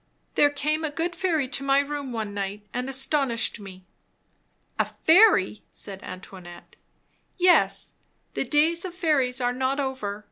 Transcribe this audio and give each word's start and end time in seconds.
"There 0.33 0.49
came 0.49 0.83
a 0.83 0.89
good 0.89 1.15
fairy 1.15 1.47
to 1.49 1.63
my 1.63 1.77
room 1.77 2.11
one 2.11 2.33
night, 2.33 2.65
and 2.73 2.89
astonished 2.89 3.59
me." 3.59 3.85
"A 4.79 4.85
fairy!" 5.05 5.61
said 5.69 6.01
Antoinette. 6.01 6.75
"Yes, 7.37 7.93
the 8.33 8.43
days 8.43 8.83
of 8.83 8.95
fairies 8.95 9.39
are 9.39 9.53
not 9.53 9.79
over. 9.79 10.19